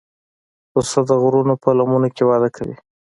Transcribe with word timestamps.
پسه 0.71 0.99
د 1.09 1.11
غرونو 1.21 1.53
په 1.63 1.69
لمنو 1.77 2.09
کې 2.15 2.23
وده 2.29 2.49
کوي. 2.55 2.75